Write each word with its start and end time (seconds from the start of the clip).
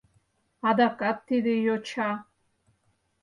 Адакат 0.69 1.17
тиде 1.27 1.53
йоча 1.65 2.09